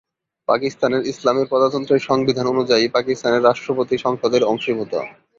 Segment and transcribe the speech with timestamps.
[0.47, 4.93] পাকিস্তানের ইসলামী প্রজাতন্ত্রের সংবিধান অনুযায়ী, পাকিস্তানের রাষ্ট্রপতি সংসদের অংশীভূত।